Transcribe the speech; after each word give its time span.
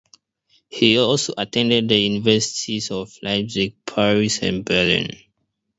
He 0.67 0.97
also 0.97 1.35
attended 1.37 1.87
the 1.87 1.99
universities 1.99 2.89
of 2.89 3.15
Leipzig, 3.21 3.75
Paris 3.85 4.41
and 4.41 4.65
Berlin. 4.65 5.11